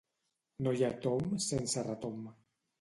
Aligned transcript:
No 0.67 0.73
hi 0.77 0.81
ha 0.87 0.89
tomb 1.05 1.37
sense 1.51 1.87
retomb 1.93 2.27